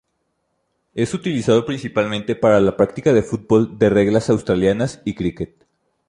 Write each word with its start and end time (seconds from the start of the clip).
Es 0.95 1.13
utilizado 1.13 1.63
principalmente 1.63 2.35
para 2.35 2.59
la 2.59 2.75
práctica 2.75 3.13
del 3.13 3.21
fútbol 3.23 3.77
de 3.77 3.89
reglas 3.91 4.31
australianas 4.31 4.99
y 5.05 5.13
cricket. 5.13 5.67